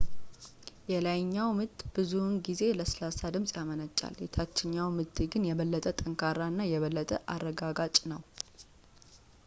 [0.91, 8.23] የላይኛው-ምት ብዙውን ጊዜ ለስላሳ ድምፅ ያመነጫል፣ የታችኛው-ምት ግን የበለጠ ጠንካራ እና የበለጠ አረጋጋጭ ነው